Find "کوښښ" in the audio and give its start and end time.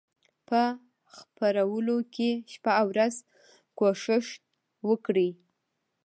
3.77-4.27